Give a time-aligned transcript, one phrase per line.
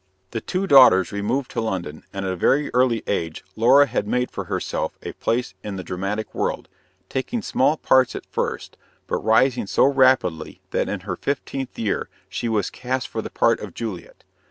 [0.31, 4.31] The two daughters removed to London, and at a very early age Laura had made
[4.31, 6.67] for herself a place in the dramatic world,
[7.07, 12.49] taking small parts at first, but rising so rapidly that in her fifteenth year she
[12.49, 14.23] was cast for the part of Juliet.